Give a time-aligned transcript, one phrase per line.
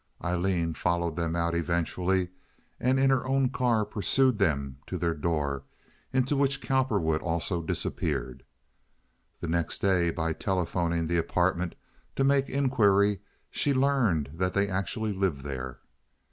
[0.23, 2.29] Aileen followed them out eventually,
[2.79, 5.61] and in her own car pursued them to their door,
[6.11, 8.41] into which Cowperwood also disappeared.
[9.41, 11.75] The next day, by telephoning the apartment
[12.15, 13.19] to make inquiry,
[13.51, 15.77] she learned that they actually lived there.